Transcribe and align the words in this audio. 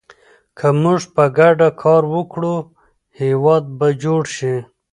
که 0.57 0.67
موږ 0.81 1.01
په 1.15 1.23
ګډه 1.37 1.67
کار 1.81 2.03
وکړو، 2.13 2.55
هېواد 3.19 3.63
به 3.77 3.87
جوړ 4.03 4.21
شي. 4.35 4.55